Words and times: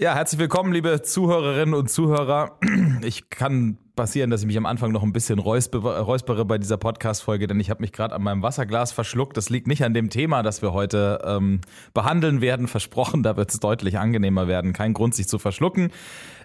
Ja, 0.00 0.14
herzlich 0.14 0.38
willkommen, 0.38 0.72
liebe 0.72 1.02
Zuhörerinnen 1.02 1.74
und 1.74 1.90
Zuhörer. 1.90 2.56
Ich 3.02 3.30
kann 3.30 3.78
passieren, 3.96 4.30
dass 4.30 4.42
ich 4.42 4.46
mich 4.46 4.56
am 4.56 4.66
Anfang 4.66 4.92
noch 4.92 5.02
ein 5.02 5.12
bisschen 5.12 5.40
räuspere 5.40 6.44
bei 6.44 6.58
dieser 6.58 6.76
Podcast-Folge, 6.76 7.48
denn 7.48 7.58
ich 7.58 7.68
habe 7.68 7.80
mich 7.80 7.90
gerade 7.90 8.14
an 8.14 8.22
meinem 8.22 8.42
Wasserglas 8.42 8.92
verschluckt. 8.92 9.36
Das 9.36 9.50
liegt 9.50 9.66
nicht 9.66 9.82
an 9.82 9.94
dem 9.94 10.08
Thema, 10.08 10.44
das 10.44 10.62
wir 10.62 10.72
heute 10.72 11.20
ähm, 11.24 11.62
behandeln 11.94 12.40
werden. 12.40 12.68
Versprochen, 12.68 13.24
da 13.24 13.36
wird 13.36 13.50
es 13.50 13.58
deutlich 13.58 13.98
angenehmer 13.98 14.46
werden. 14.46 14.72
Kein 14.72 14.94
Grund, 14.94 15.16
sich 15.16 15.26
zu 15.26 15.40
verschlucken. 15.40 15.90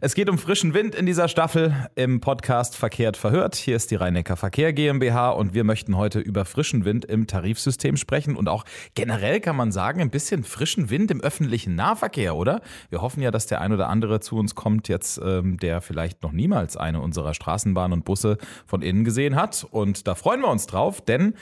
Es 0.06 0.16
geht 0.16 0.30
um 0.30 0.38
frischen 0.38 0.74
Wind 0.74 0.96
in 0.96 1.06
dieser 1.06 1.30
Staffel 1.30 1.74
im 1.96 2.20
Podcast 2.20 2.76
Verkehrt 2.76 3.16
verhört. 3.16 3.56
Hier 3.56 3.78
ist 3.78 3.90
die 3.90 3.96
Rhein-Neckar 3.96 4.36
Verkehr 4.36 4.74
GmbH 4.74 5.30
und 5.30 5.54
wir 5.54 5.64
möchten 5.64 5.96
heute 5.96 6.20
über 6.20 6.44
frischen 6.44 6.84
Wind 6.84 7.06
im 7.06 7.26
Tarifsystem 7.26 7.96
sprechen 7.96 8.36
und 8.36 8.50
auch 8.50 8.66
generell 8.96 9.40
kann 9.40 9.56
man 9.56 9.72
sagen, 9.72 10.02
ein 10.02 10.10
bisschen 10.10 10.44
frischen 10.44 10.90
Wind 10.90 11.10
im 11.10 11.22
öffentlichen 11.22 11.76
Nahverkehr, 11.76 12.36
oder? 12.36 12.60
Wir 12.90 13.02
hoffen 13.02 13.24
ja, 13.24 13.32
dass 13.32 13.46
der 13.46 13.62
ein 13.62 13.72
oder 13.72 13.88
andere 13.88 14.20
zu 14.20 14.36
uns 14.36 14.56
kommt 14.56 14.90
jetzt, 14.90 15.22
ähm, 15.24 15.56
der 15.56 15.80
vielleicht 15.80 16.22
noch 16.22 16.34
niemals 16.34 16.76
eine 16.76 17.00
unserer 17.00 17.34
Straßenbahnen 17.34 18.00
und 18.00 18.04
Busse 18.04 18.40
von 18.66 18.82
innen 18.82 19.06
gesehen 19.06 19.38
hat. 19.38 19.66
Und 19.72 20.06
da 20.06 20.16
freuen 20.16 20.42
wir 20.42 20.50
uns 20.50 20.68
drauf, 20.68 21.00
denn 21.00 21.34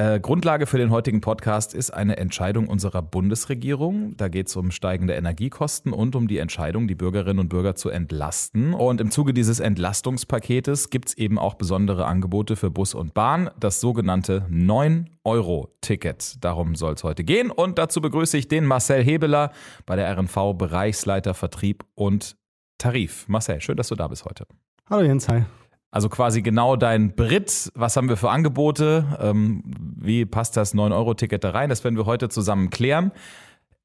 äh, 0.00 0.18
Grundlage 0.18 0.64
für 0.64 0.78
den 0.78 0.90
heutigen 0.90 1.20
Podcast 1.20 1.74
ist 1.74 1.90
eine 1.90 2.16
Entscheidung 2.16 2.68
unserer 2.68 3.02
Bundesregierung. 3.02 4.16
Da 4.16 4.28
geht 4.28 4.48
es 4.48 4.56
um 4.56 4.70
steigende 4.70 5.12
Energiekosten 5.12 5.92
und 5.92 6.16
um 6.16 6.26
die 6.26 6.38
Entscheidung, 6.38 6.88
die 6.88 6.94
Bürgerinnen 6.94 7.38
und 7.38 7.48
Bürger 7.50 7.74
zu 7.74 7.90
entlasten. 7.90 8.72
Und 8.72 9.02
im 9.02 9.10
Zuge 9.10 9.34
dieses 9.34 9.60
Entlastungspaketes 9.60 10.88
gibt 10.88 11.10
es 11.10 11.18
eben 11.18 11.38
auch 11.38 11.52
besondere 11.52 12.06
Angebote 12.06 12.56
für 12.56 12.70
Bus 12.70 12.94
und 12.94 13.12
Bahn, 13.12 13.50
das 13.60 13.80
sogenannte 13.80 14.46
9-Euro-Ticket. 14.50 16.42
Darum 16.42 16.76
soll 16.76 16.94
es 16.94 17.04
heute 17.04 17.22
gehen. 17.22 17.50
Und 17.50 17.76
dazu 17.78 18.00
begrüße 18.00 18.38
ich 18.38 18.48
den 18.48 18.64
Marcel 18.64 19.04
Hebeler 19.04 19.52
bei 19.84 19.96
der 19.96 20.10
RNV 20.16 20.54
Bereichsleiter 20.56 21.34
Vertrieb 21.34 21.84
und 21.94 22.36
Tarif. 22.78 23.28
Marcel, 23.28 23.60
schön, 23.60 23.76
dass 23.76 23.88
du 23.88 23.96
da 23.96 24.08
bist 24.08 24.24
heute. 24.24 24.46
Hallo 24.88 25.02
Jens, 25.02 25.28
hi. 25.28 25.44
Also 25.90 26.08
quasi 26.08 26.40
genau 26.40 26.76
dein 26.76 27.14
Brit. 27.14 27.72
Was 27.74 27.96
haben 27.96 28.08
wir 28.08 28.16
für 28.16 28.30
Angebote? 28.30 29.18
Ähm, 29.20 29.62
wie 29.66 30.24
passt 30.24 30.56
das 30.56 30.74
9-Euro-Ticket 30.74 31.42
da 31.42 31.50
rein? 31.50 31.68
Das 31.68 31.82
werden 31.82 31.96
wir 31.96 32.06
heute 32.06 32.28
zusammen 32.28 32.70
klären. 32.70 33.10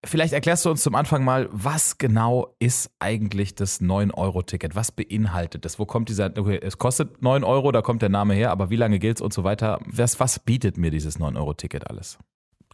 Vielleicht 0.05 0.33
erklärst 0.33 0.63
du 0.65 0.69
uns 0.69 0.83
zum 0.83 0.93
Anfang 0.93 1.23
mal, 1.23 1.49
was 1.51 1.97
genau 1.97 2.55
ist 2.59 2.91
eigentlich 2.99 3.55
das 3.55 3.81
9-Euro-Ticket? 3.81 4.75
Was 4.75 4.91
beinhaltet 4.91 5.65
das? 5.65 5.79
Wo 5.79 5.85
kommt 5.87 6.09
dieser, 6.09 6.31
okay, 6.37 6.59
es 6.61 6.77
kostet 6.77 7.23
9 7.23 7.43
Euro, 7.43 7.71
da 7.71 7.81
kommt 7.81 8.03
der 8.03 8.09
Name 8.09 8.35
her, 8.35 8.51
aber 8.51 8.69
wie 8.69 8.75
lange 8.75 8.99
gilt 8.99 9.17
es 9.17 9.21
und 9.21 9.33
so 9.33 9.43
weiter? 9.43 9.79
Was, 9.87 10.19
was 10.19 10.37
bietet 10.37 10.77
mir 10.77 10.91
dieses 10.91 11.19
9-Euro-Ticket 11.19 11.89
alles? 11.89 12.19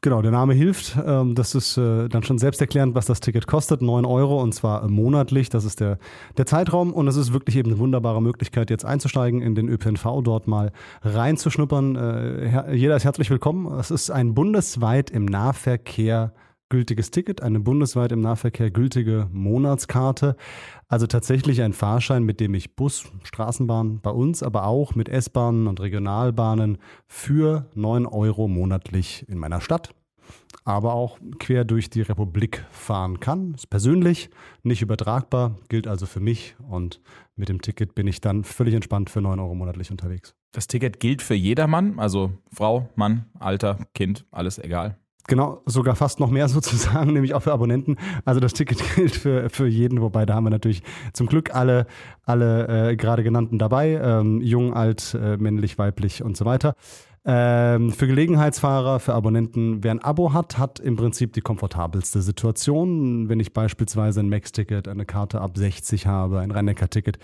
Genau, 0.04 0.24
der 0.24 0.32
Name 0.32 0.56
hilft. 0.56 0.98
Ähm, 1.06 1.36
das 1.36 1.54
ist 1.54 1.78
äh, 1.78 2.10
dann 2.10 2.24
schon 2.24 2.40
selbsterklärend, 2.40 2.96
was 2.96 3.06
das 3.06 3.20
Ticket 3.20 3.46
kostet. 3.46 3.84
9 3.84 4.04
Euro 4.04 4.42
und 4.42 4.52
zwar 4.52 4.88
monatlich. 4.88 5.50
Das 5.50 5.64
ist 5.64 5.80
der, 5.80 6.00
der 6.38 6.48
Zeitraum 6.48 6.92
und 6.92 7.08
es 7.08 7.16
ist 7.16 7.34
wirklich 7.34 7.56
eben 7.56 7.70
eine 7.70 7.78
wunderbare 7.78 8.20
Möglichkeit, 8.20 8.72
jetzt 8.72 8.84
einzusteigen 8.84 9.44
in 9.44 9.54
den 9.54 9.70
ÖPNV, 9.70 10.24
dort 10.24 10.48
mal 10.48 10.72
reinzuschnuppern. 11.04 11.96
Äh, 11.96 12.74
jeder 12.74 12.96
ist 12.96 13.04
herzlich 13.04 13.30
willkommen. 13.30 13.72
Es 13.78 13.92
ist 13.92 14.10
ein 14.10 14.34
bundesweit 14.34 15.12
im 15.12 15.26
Nahverkehr 15.26 16.34
gültiges 16.72 17.12
Ticket, 17.12 17.44
eine 17.44 17.60
bundesweit 17.60 18.12
im 18.12 18.22
Nahverkehr 18.22 18.72
gültige 18.72 19.28
Monatskarte. 19.32 20.36
Also 20.88 21.06
tatsächlich 21.06 21.62
ein 21.62 21.74
Fahrschein, 21.74 22.24
mit 22.24 22.40
dem 22.40 22.56
ich 22.56 22.76
Bus, 22.76 23.12
Straßenbahn 23.24 24.00
bei 24.02 24.10
uns, 24.10 24.42
aber 24.42 24.66
auch 24.66 24.96
mit 24.96 25.10
S-Bahnen 25.10 25.68
und 25.68 25.80
Regionalbahnen 25.80 26.80
für 27.06 27.70
9 27.76 28.08
Euro 28.08 28.48
monatlich 28.48 29.28
in 29.30 29.38
meiner 29.38 29.62
Stadt, 29.62 29.94
aber 30.64 30.94
auch 30.94 31.20
quer 31.40 31.66
durch 31.66 31.90
die 31.90 32.02
Republik 32.02 32.66
fahren 32.72 33.20
kann. 33.20 33.54
Ist 33.54 33.70
persönlich 33.70 34.30
nicht 34.64 34.82
übertragbar, 34.82 35.58
gilt 35.68 35.88
also 35.88 36.06
für 36.06 36.22
mich 36.22 36.56
und 36.70 37.02
mit 37.36 37.50
dem 37.50 37.62
Ticket 37.62 37.96
bin 37.96 38.08
ich 38.08 38.22
dann 38.22 38.46
völlig 38.46 38.74
entspannt 38.74 39.10
für 39.10 39.22
9 39.22 39.40
Euro 39.40 39.54
monatlich 39.56 39.92
unterwegs. 39.92 40.36
Das 40.54 40.68
Ticket 40.68 41.02
gilt 41.02 41.22
für 41.22 41.36
jedermann, 41.36 42.00
also 42.00 42.32
Frau, 42.52 42.90
Mann, 42.96 43.26
Alter, 43.40 43.78
Kind, 43.94 44.26
alles 44.32 44.58
egal. 44.58 44.98
Genau, 45.32 45.62
sogar 45.66 45.96
fast 45.96 46.20
noch 46.20 46.30
mehr 46.30 46.48
sozusagen, 46.50 47.14
nämlich 47.14 47.34
auch 47.34 47.44
für 47.44 47.54
Abonnenten. 47.54 47.96
Also 48.26 48.42
das 48.42 48.52
Ticket 48.52 48.84
gilt 48.96 49.16
für, 49.16 49.50
für 49.50 49.66
jeden, 49.66 50.02
wobei 50.02 50.26
da 50.26 50.34
haben 50.36 50.44
wir 50.44 50.50
natürlich 50.50 50.84
zum 51.14 51.28
Glück 51.28 51.56
alle, 51.56 51.88
alle 52.26 52.90
äh, 52.90 52.96
gerade 52.98 53.24
genannten 53.24 53.58
dabei, 53.58 53.92
ähm, 54.04 54.42
jung, 54.42 54.74
alt, 54.74 55.14
äh, 55.14 55.38
männlich, 55.38 55.78
weiblich 55.78 56.22
und 56.22 56.36
so 56.36 56.44
weiter. 56.44 56.76
Ähm, 57.24 57.92
für 57.92 58.08
Gelegenheitsfahrer, 58.08 59.00
für 59.00 59.14
Abonnenten, 59.14 59.84
wer 59.84 59.92
ein 59.92 60.00
Abo 60.00 60.34
hat, 60.34 60.58
hat 60.58 60.80
im 60.80 60.96
Prinzip 60.96 61.34
die 61.34 61.42
komfortabelste 61.42 62.22
Situation. 62.24 63.30
Wenn 63.30 63.40
ich 63.40 63.54
beispielsweise 63.54 64.22
ein 64.22 64.30
Max-Ticket, 64.30 64.88
eine 64.88 65.06
Karte 65.06 65.40
ab 65.40 65.56
60 65.56 66.08
habe, 66.08 66.40
ein 66.40 66.50
rhein 66.50 66.76
ticket 66.90 67.20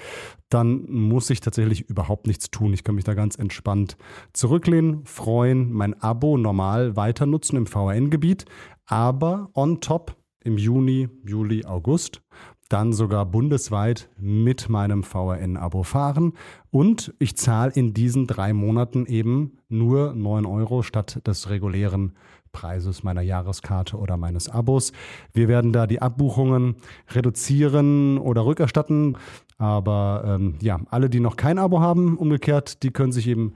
dann 0.49 0.85
muss 0.89 1.29
ich 1.29 1.41
tatsächlich 1.41 1.89
überhaupt 1.89 2.27
nichts 2.27 2.51
tun. 2.51 2.73
Ich 2.73 2.83
kann 2.83 2.95
mich 2.95 3.03
da 3.03 3.15
ganz 3.15 3.35
entspannt 3.35 3.97
zurücklehnen, 4.33 5.03
freuen, 5.05 5.73
mein 5.73 5.99
Abo 6.01 6.37
normal 6.37 6.95
weiter 6.95 7.25
nutzen 7.25 7.57
im 7.57 7.65
VRN-Gebiet, 7.65 8.45
aber 8.85 9.49
on 9.53 9.81
top 9.81 10.15
im 10.43 10.57
Juni, 10.57 11.09
Juli, 11.25 11.65
August 11.65 12.21
dann 12.69 12.93
sogar 12.93 13.25
bundesweit 13.25 14.09
mit 14.17 14.69
meinem 14.69 15.03
VRN-Abo 15.03 15.83
fahren. 15.83 16.33
Und 16.71 17.13
ich 17.19 17.37
zahle 17.37 17.71
in 17.73 17.93
diesen 17.93 18.27
drei 18.27 18.53
Monaten 18.53 19.05
eben 19.05 19.57
nur 19.69 20.13
9 20.13 20.45
Euro 20.45 20.83
statt 20.83 21.21
des 21.25 21.49
regulären 21.49 22.13
Preises 22.51 23.03
meiner 23.03 23.21
Jahreskarte 23.21 23.97
oder 23.97 24.17
meines 24.17 24.49
Abos. 24.49 24.91
Wir 25.33 25.47
werden 25.47 25.73
da 25.73 25.85
die 25.85 26.01
Abbuchungen 26.01 26.77
reduzieren 27.09 28.17
oder 28.17 28.45
rückerstatten. 28.45 29.17
Aber 29.57 30.23
ähm, 30.25 30.55
ja, 30.61 30.79
alle, 30.89 31.09
die 31.09 31.19
noch 31.19 31.35
kein 31.35 31.59
Abo 31.59 31.79
haben, 31.79 32.17
umgekehrt, 32.17 32.83
die 32.83 32.91
können 32.91 33.11
sich 33.11 33.27
eben 33.27 33.53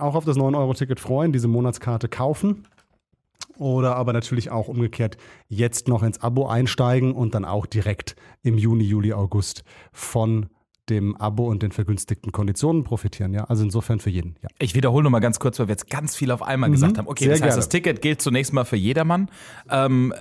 auch 0.00 0.14
auf 0.14 0.24
das 0.24 0.36
9-Euro-Ticket 0.36 1.00
freuen, 1.00 1.32
diese 1.32 1.48
Monatskarte 1.48 2.08
kaufen 2.08 2.64
oder 3.58 3.96
aber 3.96 4.12
natürlich 4.12 4.50
auch 4.50 4.68
umgekehrt 4.68 5.16
jetzt 5.48 5.88
noch 5.88 6.02
ins 6.02 6.20
Abo 6.20 6.46
einsteigen 6.46 7.12
und 7.12 7.34
dann 7.34 7.44
auch 7.44 7.66
direkt 7.66 8.16
im 8.42 8.58
Juni, 8.58 8.84
Juli, 8.84 9.12
August 9.12 9.64
von 9.92 10.46
dem 10.88 11.16
Abo 11.16 11.48
und 11.48 11.62
den 11.62 11.72
vergünstigten 11.72 12.32
Konditionen 12.32 12.84
profitieren. 12.84 13.34
Ja, 13.34 13.44
also 13.44 13.64
insofern 13.64 13.98
für 13.98 14.10
jeden. 14.10 14.36
Ja. 14.42 14.48
Ich 14.58 14.74
wiederhole 14.74 15.04
noch 15.04 15.10
mal 15.10 15.20
ganz 15.20 15.38
kurz, 15.38 15.58
weil 15.58 15.68
wir 15.68 15.72
jetzt 15.72 15.90
ganz 15.90 16.14
viel 16.14 16.30
auf 16.30 16.42
einmal 16.42 16.68
mhm, 16.68 16.74
gesagt 16.74 16.98
haben. 16.98 17.08
Okay, 17.08 17.24
das 17.24 17.34
heißt, 17.34 17.42
gerne. 17.42 17.56
das 17.56 17.68
Ticket 17.68 18.02
gilt 18.02 18.22
zunächst 18.22 18.52
mal 18.52 18.64
für 18.64 18.76
jedermann. 18.76 19.28
Ähm, 19.68 20.14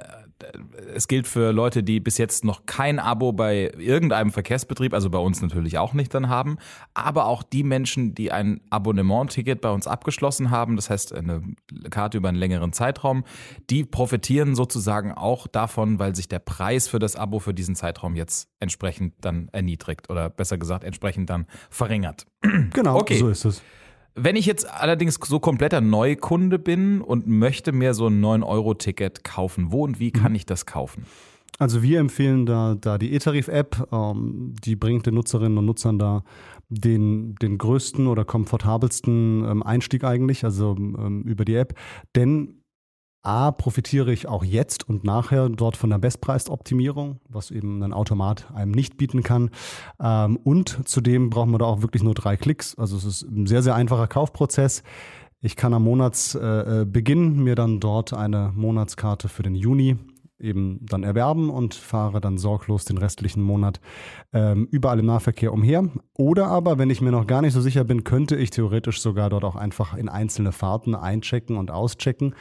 es 0.93 1.07
gilt 1.07 1.27
für 1.27 1.51
Leute, 1.51 1.81
die 1.83 1.99
bis 1.99 2.17
jetzt 2.17 2.43
noch 2.43 2.65
kein 2.65 2.99
Abo 2.99 3.31
bei 3.31 3.71
irgendeinem 3.77 4.31
Verkehrsbetrieb, 4.31 4.93
also 4.93 5.09
bei 5.09 5.17
uns 5.17 5.41
natürlich 5.41 5.77
auch 5.77 5.93
nicht 5.93 6.13
dann 6.13 6.27
haben, 6.27 6.57
aber 6.93 7.25
auch 7.25 7.43
die 7.43 7.63
Menschen, 7.63 8.15
die 8.15 8.31
ein 8.31 8.61
Abonnement-Ticket 8.69 9.61
bei 9.61 9.69
uns 9.69 9.87
abgeschlossen 9.87 10.51
haben, 10.51 10.75
das 10.75 10.89
heißt 10.89 11.13
eine 11.13 11.41
Karte 11.89 12.17
über 12.17 12.29
einen 12.29 12.37
längeren 12.37 12.73
Zeitraum, 12.73 13.23
die 13.69 13.85
profitieren 13.85 14.55
sozusagen 14.55 15.13
auch 15.13 15.47
davon, 15.47 15.99
weil 15.99 16.15
sich 16.15 16.27
der 16.27 16.39
Preis 16.39 16.87
für 16.87 16.99
das 16.99 17.15
Abo 17.15 17.39
für 17.39 17.53
diesen 17.53 17.75
Zeitraum 17.75 18.15
jetzt 18.15 18.49
entsprechend 18.59 19.13
dann 19.21 19.49
erniedrigt 19.53 20.09
oder 20.09 20.29
besser 20.29 20.57
gesagt 20.57 20.83
entsprechend 20.83 21.29
dann 21.29 21.47
verringert. 21.69 22.25
Genau, 22.73 22.97
okay. 22.97 23.17
so 23.17 23.29
ist 23.29 23.45
es. 23.45 23.61
Wenn 24.15 24.37
ich 24.37 24.45
jetzt 24.45 24.69
allerdings 24.69 25.19
so 25.21 25.39
kompletter 25.39 25.81
Neukunde 25.81 26.57
bin 26.57 27.01
und 27.01 27.27
möchte 27.27 27.73
mir 27.73 27.93
so 27.93 28.07
ein 28.07 28.23
9-Euro-Ticket 28.23 29.25
kaufen, 29.25 29.71
wo 29.73 29.83
und 29.83 29.99
wie 29.99 30.11
kann 30.11 30.31
mhm. 30.31 30.37
ich 30.37 30.45
das 30.45 30.65
kaufen? 30.65 31.05
Also 31.59 31.83
wir 31.83 31.99
empfehlen 31.99 32.45
da, 32.45 32.75
da 32.79 32.97
die 32.97 33.13
E-Tarif-App, 33.13 33.87
ähm, 33.91 34.53
die 34.63 34.75
bringt 34.75 35.05
den 35.05 35.15
Nutzerinnen 35.15 35.57
und 35.57 35.65
Nutzern 35.65 35.99
da 35.99 36.23
den, 36.69 37.35
den 37.35 37.57
größten 37.57 38.07
oder 38.07 38.25
komfortabelsten 38.25 39.45
ähm, 39.45 39.63
Einstieg 39.63 40.03
eigentlich, 40.03 40.43
also 40.43 40.75
ähm, 40.77 41.23
über 41.23 41.45
die 41.45 41.55
App. 41.55 41.77
Denn 42.15 42.61
A, 43.25 43.51
profitiere 43.51 44.13
ich 44.13 44.27
auch 44.27 44.43
jetzt 44.43 44.87
und 44.87 45.03
nachher 45.03 45.49
dort 45.49 45.77
von 45.77 45.89
der 45.89 45.97
Bestpreisoptimierung, 45.97 47.19
was 47.27 47.51
eben 47.51 47.81
ein 47.83 47.93
Automat 47.93 48.51
einem 48.53 48.71
nicht 48.71 48.97
bieten 48.97 49.23
kann. 49.23 49.49
Ähm, 49.99 50.37
und 50.37 50.87
zudem 50.87 51.29
brauchen 51.29 51.51
wir 51.51 51.59
da 51.59 51.65
auch 51.65 51.81
wirklich 51.81 52.03
nur 52.03 52.13
drei 52.13 52.37
Klicks. 52.37 52.75
Also 52.75 52.97
es 52.97 53.05
ist 53.05 53.21
ein 53.23 53.47
sehr, 53.47 53.63
sehr 53.63 53.75
einfacher 53.75 54.07
Kaufprozess. 54.07 54.83
Ich 55.41 55.55
kann 55.55 55.73
am 55.73 55.83
Monatsbeginn 55.83 57.43
mir 57.43 57.55
dann 57.55 57.79
dort 57.79 58.13
eine 58.13 58.51
Monatskarte 58.55 59.29
für 59.29 59.43
den 59.43 59.55
Juni 59.55 59.97
eben 60.39 60.85
dann 60.85 61.03
erwerben 61.03 61.49
und 61.49 61.73
fahre 61.73 62.19
dann 62.19 62.37
sorglos 62.37 62.85
den 62.85 62.97
restlichen 62.97 63.41
Monat 63.41 63.79
ähm, 64.33 64.67
überall 64.69 64.99
im 64.99 65.05
Nahverkehr 65.05 65.53
umher. 65.53 65.89
Oder 66.17 66.47
aber, 66.47 66.77
wenn 66.77 66.89
ich 66.89 67.01
mir 67.01 67.11
noch 67.11 67.27
gar 67.27 67.41
nicht 67.41 67.53
so 67.53 67.61
sicher 67.61 67.83
bin, 67.83 68.03
könnte 68.03 68.35
ich 68.35 68.49
theoretisch 68.49 69.01
sogar 69.01 69.29
dort 69.29 69.43
auch 69.43 69.55
einfach 69.55 69.95
in 69.95 70.09
einzelne 70.09 70.51
Fahrten 70.51 70.93
einchecken 70.93 71.57
und 71.57 71.71
auschecken 71.71 72.35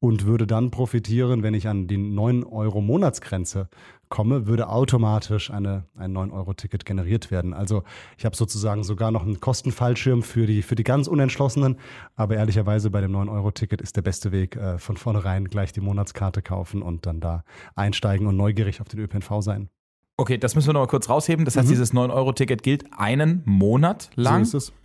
und 0.00 0.24
würde 0.24 0.46
dann 0.46 0.70
profitieren, 0.70 1.42
wenn 1.42 1.52
ich 1.52 1.68
an 1.68 1.86
die 1.86 1.98
9 1.98 2.42
Euro 2.44 2.80
Monatsgrenze 2.80 3.68
komme, 4.08 4.46
würde 4.46 4.68
automatisch 4.68 5.50
eine, 5.50 5.84
ein 5.94 6.16
9-Euro-Ticket 6.16 6.84
generiert 6.84 7.30
werden. 7.30 7.52
Also 7.52 7.84
ich 8.18 8.24
habe 8.24 8.34
sozusagen 8.34 8.82
sogar 8.82 9.10
noch 9.12 9.22
einen 9.24 9.40
Kostenfallschirm 9.40 10.22
für 10.22 10.46
die, 10.46 10.62
für 10.62 10.74
die 10.74 10.84
ganz 10.84 11.06
Unentschlossenen. 11.06 11.76
Aber 12.16 12.36
ehrlicherweise 12.36 12.90
bei 12.90 13.02
dem 13.02 13.12
9-Euro-Ticket 13.12 13.82
ist 13.82 13.94
der 13.94 14.02
beste 14.02 14.32
Weg, 14.32 14.56
äh, 14.56 14.78
von 14.78 14.96
vornherein 14.96 15.44
gleich 15.44 15.72
die 15.72 15.80
Monatskarte 15.80 16.40
kaufen 16.42 16.82
und 16.82 17.04
dann 17.06 17.20
da 17.20 17.44
einsteigen 17.76 18.26
und 18.26 18.36
neugierig 18.36 18.80
auf 18.80 18.88
den 18.88 19.00
ÖPNV 19.00 19.42
sein. 19.42 19.68
Okay, 20.16 20.38
das 20.38 20.54
müssen 20.54 20.68
wir 20.68 20.72
noch 20.74 20.80
mal 20.80 20.86
kurz 20.86 21.08
rausheben. 21.08 21.44
Das 21.44 21.56
heißt, 21.56 21.68
mhm. 21.68 21.72
dieses 21.72 21.94
9-Euro-Ticket 21.94 22.62
gilt 22.62 22.86
einen 22.96 23.42
Monat 23.44 24.10
lang. 24.16 24.44
So 24.44 24.58
ist 24.58 24.70
es. 24.70 24.79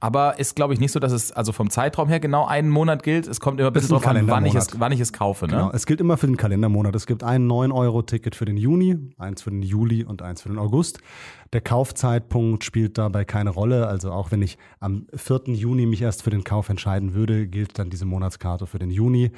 Aber 0.00 0.38
ist, 0.38 0.54
glaube 0.54 0.74
ich, 0.74 0.80
nicht 0.80 0.92
so, 0.92 1.00
dass 1.00 1.12
es 1.12 1.32
also 1.32 1.50
vom 1.52 1.70
Zeitraum 1.70 2.08
her 2.08 2.20
genau 2.20 2.46
einen 2.46 2.68
Monat 2.68 3.02
gilt. 3.02 3.26
Es 3.26 3.40
kommt 3.40 3.58
immer 3.58 3.70
ein 3.70 3.72
bisschen 3.72 3.90
drauf 3.90 4.06
an, 4.06 4.28
wann 4.28 4.46
ich, 4.46 4.54
es, 4.54 4.78
wann 4.78 4.92
ich 4.92 5.00
es 5.00 5.12
kaufe. 5.12 5.46
Ne? 5.46 5.52
Genau, 5.52 5.70
es 5.72 5.86
gilt 5.86 6.00
immer 6.00 6.16
für 6.16 6.28
den 6.28 6.36
Kalendermonat. 6.36 6.94
Es 6.94 7.06
gibt 7.06 7.24
ein 7.24 7.48
9-Euro-Ticket 7.48 8.36
für 8.36 8.44
den 8.44 8.56
Juni, 8.56 8.96
eins 9.18 9.42
für 9.42 9.50
den 9.50 9.62
Juli 9.62 10.04
und 10.04 10.22
eins 10.22 10.42
für 10.42 10.50
den 10.50 10.58
August. 10.58 11.00
Der 11.52 11.60
Kaufzeitpunkt 11.60 12.62
spielt 12.62 12.96
dabei 12.96 13.24
keine 13.24 13.50
Rolle. 13.50 13.88
Also 13.88 14.12
auch 14.12 14.30
wenn 14.30 14.42
ich 14.42 14.56
am 14.78 15.06
4. 15.14 15.54
Juni 15.54 15.86
mich 15.86 16.02
erst 16.02 16.22
für 16.22 16.30
den 16.30 16.44
Kauf 16.44 16.68
entscheiden 16.68 17.14
würde, 17.14 17.48
gilt 17.48 17.78
dann 17.78 17.90
diese 17.90 18.04
Monatskarte 18.04 18.66
für 18.66 18.78
den 18.78 18.90
Juni. 18.90 19.32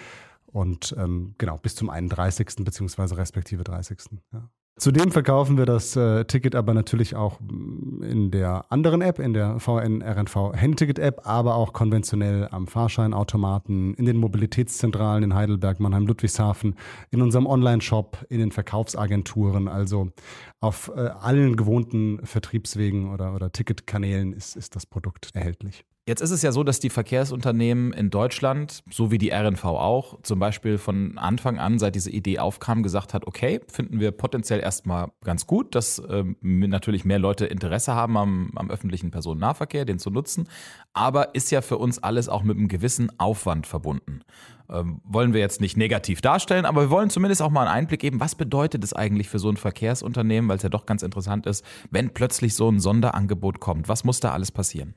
Und 0.46 0.94
ähm, 0.98 1.34
genau, 1.38 1.56
bis 1.56 1.74
zum 1.74 1.88
31. 1.88 2.64
beziehungsweise 2.64 3.16
respektive 3.16 3.64
30. 3.64 3.98
Ja. 4.32 4.48
Zudem 4.76 5.12
verkaufen 5.12 5.58
wir 5.58 5.66
das 5.66 5.94
äh, 5.94 6.24
Ticket 6.24 6.54
aber 6.54 6.72
natürlich 6.72 7.14
auch 7.14 7.38
mm, 7.40 8.02
in 8.02 8.30
der 8.30 8.64
anderen 8.72 9.02
App, 9.02 9.18
in 9.18 9.34
der 9.34 9.60
VN-RNV 9.60 10.54
Handyticket-App, 10.54 11.26
aber 11.26 11.56
auch 11.56 11.74
konventionell 11.74 12.48
am 12.50 12.66
Fahrscheinautomaten, 12.66 13.92
in 13.94 14.06
den 14.06 14.16
Mobilitätszentralen 14.16 15.22
in 15.22 15.34
Heidelberg, 15.34 15.80
Mannheim, 15.80 16.06
Ludwigshafen, 16.06 16.76
in 17.10 17.20
unserem 17.20 17.46
Online-Shop, 17.46 18.24
in 18.30 18.38
den 18.38 18.52
Verkaufsagenturen. 18.52 19.68
Also 19.68 20.12
auf 20.60 20.90
äh, 20.96 21.00
allen 21.00 21.56
gewohnten 21.56 22.24
Vertriebswegen 22.24 23.12
oder, 23.12 23.34
oder 23.34 23.52
Ticketkanälen 23.52 24.32
ist, 24.32 24.56
ist 24.56 24.76
das 24.76 24.86
Produkt 24.86 25.30
erhältlich. 25.34 25.84
Jetzt 26.10 26.22
ist 26.22 26.32
es 26.32 26.42
ja 26.42 26.50
so, 26.50 26.64
dass 26.64 26.80
die 26.80 26.90
Verkehrsunternehmen 26.90 27.92
in 27.92 28.10
Deutschland, 28.10 28.82
so 28.90 29.12
wie 29.12 29.18
die 29.18 29.30
RNV 29.30 29.64
auch, 29.64 30.20
zum 30.22 30.40
Beispiel 30.40 30.76
von 30.76 31.16
Anfang 31.18 31.60
an, 31.60 31.78
seit 31.78 31.94
diese 31.94 32.10
Idee 32.10 32.40
aufkam, 32.40 32.82
gesagt 32.82 33.14
hat, 33.14 33.28
okay, 33.28 33.60
finden 33.68 34.00
wir 34.00 34.10
potenziell 34.10 34.58
erstmal 34.58 35.12
ganz 35.22 35.46
gut, 35.46 35.76
dass 35.76 36.02
ähm, 36.10 36.34
natürlich 36.40 37.04
mehr 37.04 37.20
Leute 37.20 37.46
Interesse 37.46 37.94
haben 37.94 38.16
am, 38.16 38.50
am 38.56 38.72
öffentlichen 38.72 39.12
Personennahverkehr, 39.12 39.84
den 39.84 40.00
zu 40.00 40.10
nutzen, 40.10 40.48
aber 40.94 41.36
ist 41.36 41.52
ja 41.52 41.62
für 41.62 41.78
uns 41.78 42.02
alles 42.02 42.28
auch 42.28 42.42
mit 42.42 42.56
einem 42.56 42.66
gewissen 42.66 43.16
Aufwand 43.20 43.68
verbunden. 43.68 44.22
Ähm, 44.68 45.02
wollen 45.04 45.32
wir 45.32 45.38
jetzt 45.38 45.60
nicht 45.60 45.76
negativ 45.76 46.22
darstellen, 46.22 46.64
aber 46.64 46.80
wir 46.80 46.90
wollen 46.90 47.10
zumindest 47.10 47.40
auch 47.40 47.50
mal 47.50 47.68
einen 47.68 47.82
Einblick 47.82 48.00
geben, 48.00 48.18
was 48.18 48.34
bedeutet 48.34 48.82
es 48.82 48.92
eigentlich 48.92 49.28
für 49.28 49.38
so 49.38 49.48
ein 49.48 49.56
Verkehrsunternehmen, 49.56 50.50
weil 50.50 50.56
es 50.56 50.64
ja 50.64 50.70
doch 50.70 50.86
ganz 50.86 51.04
interessant 51.04 51.46
ist, 51.46 51.64
wenn 51.92 52.12
plötzlich 52.12 52.56
so 52.56 52.68
ein 52.68 52.80
Sonderangebot 52.80 53.60
kommt. 53.60 53.88
Was 53.88 54.02
muss 54.02 54.18
da 54.18 54.32
alles 54.32 54.50
passieren? 54.50 54.96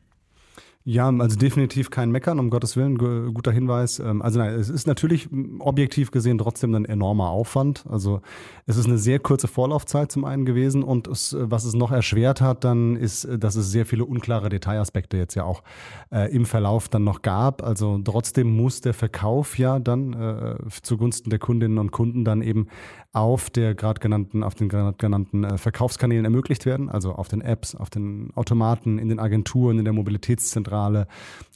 Ja, 0.86 1.10
also 1.10 1.38
definitiv 1.38 1.92
kein 1.92 2.12
Meckern, 2.12 2.40
um 2.40 2.50
Gottes 2.50 2.76
Willen, 2.76 2.98
guter 2.98 3.54
Hinweis. 3.54 4.00
Ähm, 4.00 4.22
also 4.22 4.40
nein, 4.40 4.54
es 4.54 4.70
ist 4.70 4.86
natürlich 4.86 5.30
objektiv 5.60 6.12
gesehen 6.12 6.38
trotzdem 6.38 6.76
ein 6.76 6.84
enormer 6.84 7.30
Aufwand. 7.30 7.86
Also 7.90 8.22
es 8.66 8.76
ist 8.76 8.88
eine 8.88 8.98
sehr 8.98 9.20
kurze 9.20 9.48
Vorlaufzeit 9.48 10.12
zum 10.12 10.26
einen 10.26 10.46
gewesen 10.46 10.84
und 10.84 11.08
es, 11.08 11.38
was 11.40 11.64
es 11.64 11.74
noch 11.74 11.92
erschwert 11.92 12.42
hat, 12.42 12.66
dann 12.66 12.98
ist, 12.98 13.26
dass 13.38 13.56
es 13.56 13.72
sehr 13.72 13.86
viele 13.86 14.04
unklare 14.04 14.50
Detailaspekte 14.50 15.16
jetzt 15.16 15.36
ja 15.36 15.46
auch 15.46 15.64
äh, 16.12 16.30
im 16.36 16.46
Verlauf 16.46 16.90
dann 16.90 17.06
noch 17.06 17.22
gab. 17.22 17.64
Also 17.64 17.98
trotzdem 18.04 18.54
muss 18.54 18.82
der 18.82 18.94
Verkauf 18.94 19.58
ja 19.58 19.80
dann 19.80 20.12
äh, 20.12 20.56
zugunsten 20.82 21.30
der 21.30 21.40
Kundinnen 21.40 21.78
und 21.78 21.92
Kunden 21.92 22.26
dann 22.26 22.42
eben 22.42 22.68
auf 23.14 23.52
der 23.52 23.76
gerade 23.76 24.00
genannten, 24.00 24.44
auf 24.44 24.56
den 24.56 24.70
gerade 24.70 24.98
genannten 24.98 25.44
äh, 25.44 25.58
Verkaufskanälen 25.60 26.26
ermöglicht 26.26 26.66
werden, 26.66 26.90
also 26.90 27.14
auf 27.14 27.28
den 27.28 27.42
Apps, 27.42 27.76
auf 27.76 27.92
den 27.92 28.32
Automaten, 28.34 28.98
in 28.98 29.08
den 29.08 29.20
Agenturen, 29.20 29.78
in 29.78 29.86
der 29.86 29.94
Mobilitätszentrale, 29.94 31.08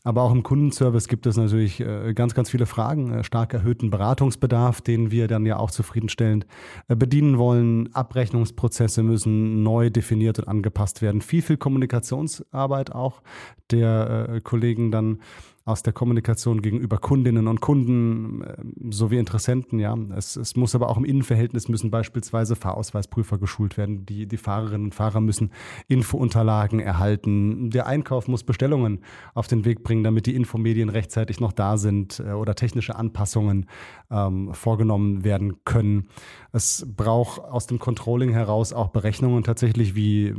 aber 0.04 0.22
auch 0.22 0.32
im 0.32 0.44
Kundenservice 0.44 1.08
gibt 1.08 1.26
es 1.26 1.36
natürlich 1.36 1.80
äh, 1.80 2.14
ganz, 2.14 2.36
ganz 2.36 2.52
viele 2.52 2.68
Fragen, 2.68 3.12
äh, 3.12 3.24
stark 3.24 3.56
erhöhten 3.56 3.90
Beratungsbedarf, 3.90 4.82
den 4.82 5.10
wir 5.10 5.28
dann 5.28 5.48
ja 5.48 5.58
auch 5.58 5.72
zufriedenstellend 5.72 6.46
bedienen 6.88 7.40
wollen. 7.40 7.94
Abrechnungsprozesse 7.94 9.02
müssen 9.02 9.64
neu 9.64 9.90
definiert 9.90 10.38
und 10.38 10.48
angepasst 10.48 11.02
werden. 11.02 11.22
Viel, 11.22 11.42
viel 11.42 11.58
Kommunikationsarbeit 11.58 12.94
auch 12.94 13.24
der 13.72 14.40
Kollegen 14.44 14.92
dann 14.92 15.20
aus 15.68 15.84
der 15.84 15.92
Kommunikation 15.92 16.62
gegenüber 16.62 16.98
Kundinnen 16.98 17.48
und 17.48 17.60
Kunden 17.60 18.42
äh, 18.42 18.56
sowie 18.90 19.18
Interessenten. 19.18 19.80
Ja, 19.80 19.98
es, 20.16 20.38
es 20.38 20.56
muss 20.56 20.74
aber 20.76 20.90
auch 20.90 20.96
im 20.98 21.04
Innenverhältnis 21.04 21.68
müssen 21.68 21.92
beispielsweise 21.92 22.56
Fahrausweisprüfer 22.56 23.38
geschult 23.38 23.76
werden. 23.76 24.06
Die, 24.06 24.28
die 24.28 24.38
Fahrerinnen 24.38 24.86
und 24.86 24.96
Fahrer 24.96 25.20
müssen 25.20 25.52
Infounterlagen 25.90 26.80
erhalten. 26.80 27.70
Der 27.70 27.86
Einkauf 27.86 28.30
muss 28.30 28.46
Bestellungen 28.46 29.02
auf 29.34 29.48
den 29.48 29.66
Weg 29.66 29.84
bringen, 29.84 30.06
damit 30.06 30.26
die 30.26 30.36
Infomedien 30.36 30.88
rechtzeitig 30.88 31.42
noch 31.42 31.52
da 31.52 31.78
sind 31.78 32.24
äh, 32.26 32.32
oder 32.32 32.56
technische 32.56 32.96
Anpassungen 32.96 33.66
ähm, 34.10 34.54
vorgenommen 34.54 35.26
werden 35.26 35.66
können. 35.66 36.08
Es 36.54 36.88
braucht 36.96 37.42
aus 37.42 37.68
dem 37.68 37.78
Controlling 37.78 38.32
heraus 38.32 38.72
auch 38.72 38.88
Berechnungen 38.88 39.44
tatsächlich, 39.44 39.96
wie 39.96 40.34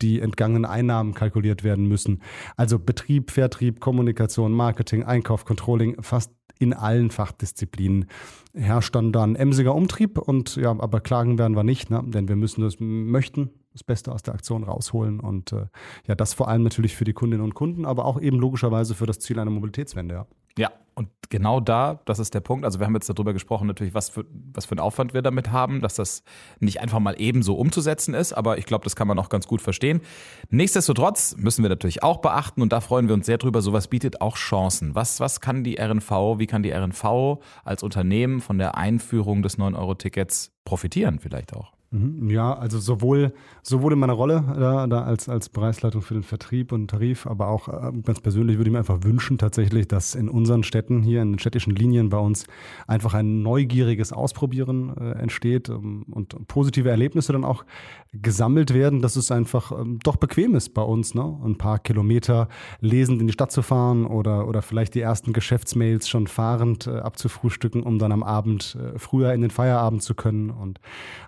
die 0.00 0.20
entgangenen 0.20 0.64
Einnahmen 0.64 1.12
kalkuliert 1.12 1.64
werden 1.64 1.86
müssen. 1.86 2.22
Also 2.56 2.78
Betrieb, 2.78 3.32
Vertrieb, 3.32 3.80
Kommunikation, 3.80 4.59
Marketing, 4.60 5.04
Einkauf, 5.04 5.46
Controlling, 5.46 6.02
fast 6.02 6.30
in 6.58 6.74
allen 6.74 7.10
Fachdisziplinen 7.10 8.04
herrscht 8.52 8.94
dann 8.94 9.10
dann 9.10 9.34
emsiger 9.34 9.74
Umtrieb 9.74 10.18
und 10.18 10.56
ja, 10.56 10.70
aber 10.70 11.00
klagen 11.00 11.38
werden 11.38 11.56
wir 11.56 11.64
nicht, 11.64 11.88
ne? 11.88 12.02
denn 12.04 12.28
wir 12.28 12.36
müssen 12.36 12.60
das 12.60 12.76
möchten 12.78 13.48
das 13.72 13.82
Beste 13.82 14.12
aus 14.12 14.22
der 14.22 14.34
Aktion 14.34 14.64
rausholen 14.64 15.18
und 15.20 15.52
äh, 15.52 15.66
ja, 16.06 16.14
das 16.14 16.34
vor 16.34 16.48
allem 16.48 16.62
natürlich 16.62 16.94
für 16.94 17.04
die 17.04 17.14
Kundinnen 17.14 17.42
und 17.42 17.54
Kunden, 17.54 17.86
aber 17.86 18.04
auch 18.04 18.20
eben 18.20 18.38
logischerweise 18.38 18.94
für 18.94 19.06
das 19.06 19.20
Ziel 19.20 19.38
einer 19.38 19.50
Mobilitätswende. 19.50 20.14
Ja. 20.14 20.26
Ja, 20.58 20.70
und 20.94 21.08
genau 21.30 21.60
da, 21.60 22.00
das 22.04 22.18
ist 22.18 22.34
der 22.34 22.40
Punkt. 22.40 22.64
Also 22.64 22.78
wir 22.78 22.86
haben 22.86 22.94
jetzt 22.94 23.08
darüber 23.08 23.32
gesprochen, 23.32 23.66
natürlich, 23.66 23.94
was 23.94 24.10
für, 24.10 24.26
was 24.52 24.66
für 24.66 24.72
einen 24.72 24.80
Aufwand 24.80 25.14
wir 25.14 25.22
damit 25.22 25.50
haben, 25.50 25.80
dass 25.80 25.94
das 25.94 26.22
nicht 26.58 26.80
einfach 26.80 26.98
mal 26.98 27.18
eben 27.18 27.42
so 27.42 27.54
umzusetzen 27.54 28.12
ist, 28.12 28.32
aber 28.32 28.58
ich 28.58 28.66
glaube, 28.66 28.84
das 28.84 28.96
kann 28.96 29.08
man 29.08 29.18
auch 29.18 29.28
ganz 29.28 29.46
gut 29.46 29.62
verstehen. 29.62 30.02
Nichtsdestotrotz 30.50 31.36
müssen 31.38 31.62
wir 31.62 31.70
natürlich 31.70 32.02
auch 32.02 32.18
beachten 32.18 32.60
und 32.60 32.72
da 32.72 32.80
freuen 32.80 33.08
wir 33.08 33.14
uns 33.14 33.26
sehr 33.26 33.38
drüber, 33.38 33.62
sowas 33.62 33.88
bietet 33.88 34.20
auch 34.20 34.36
Chancen. 34.36 34.94
Was, 34.94 35.20
was 35.20 35.40
kann 35.40 35.64
die 35.64 35.80
RNV, 35.80 36.38
wie 36.38 36.46
kann 36.46 36.62
die 36.62 36.72
RNV 36.72 37.38
als 37.64 37.82
Unternehmen 37.82 38.40
von 38.40 38.58
der 38.58 38.76
Einführung 38.76 39.42
des 39.42 39.58
9-Euro-Tickets 39.58 40.52
profitieren 40.64 41.18
vielleicht 41.18 41.54
auch? 41.56 41.79
Mhm. 41.92 42.30
Ja, 42.30 42.54
also 42.54 42.78
sowohl, 42.78 43.32
sowohl 43.64 43.94
in 43.94 43.98
meiner 43.98 44.12
Rolle 44.12 44.44
da, 44.56 44.86
da 44.86 45.02
als, 45.02 45.28
als 45.28 45.48
Bereichsleitung 45.48 46.02
für 46.02 46.14
den 46.14 46.22
Vertrieb 46.22 46.70
und 46.70 46.88
Tarif, 46.88 47.26
aber 47.26 47.48
auch 47.48 47.66
äh, 47.66 47.90
ganz 48.04 48.20
persönlich 48.20 48.58
würde 48.58 48.70
ich 48.70 48.72
mir 48.72 48.78
einfach 48.78 49.02
wünschen 49.02 49.38
tatsächlich, 49.38 49.88
dass 49.88 50.14
in 50.14 50.28
unseren 50.28 50.62
Städten 50.62 51.02
hier, 51.02 51.20
in 51.20 51.32
den 51.32 51.38
städtischen 51.40 51.74
Linien 51.74 52.08
bei 52.08 52.18
uns 52.18 52.46
einfach 52.86 53.14
ein 53.14 53.42
neugieriges 53.42 54.12
Ausprobieren 54.12 54.96
äh, 54.98 55.18
entsteht 55.18 55.68
ähm, 55.68 56.04
und 56.08 56.46
positive 56.46 56.88
Erlebnisse 56.88 57.32
dann 57.32 57.44
auch 57.44 57.64
gesammelt 58.12 58.72
werden, 58.72 59.02
dass 59.02 59.16
es 59.16 59.32
einfach 59.32 59.72
ähm, 59.72 59.98
doch 60.00 60.16
bequem 60.16 60.54
ist 60.54 60.74
bei 60.74 60.82
uns, 60.82 61.16
ne? 61.16 61.40
ein 61.44 61.58
paar 61.58 61.80
Kilometer 61.80 62.48
lesend 62.80 63.20
in 63.20 63.26
die 63.26 63.32
Stadt 63.32 63.50
zu 63.50 63.62
fahren 63.62 64.06
oder, 64.06 64.46
oder 64.46 64.62
vielleicht 64.62 64.94
die 64.94 65.00
ersten 65.00 65.32
Geschäftsmails 65.32 66.08
schon 66.08 66.28
fahrend 66.28 66.86
äh, 66.86 66.98
abzufrühstücken, 66.98 67.82
um 67.82 67.98
dann 67.98 68.12
am 68.12 68.22
Abend 68.22 68.76
äh, 68.80 68.96
früher 68.96 69.32
in 69.32 69.40
den 69.40 69.50
Feierabend 69.50 70.04
zu 70.04 70.14
können. 70.14 70.50
Und 70.50 70.80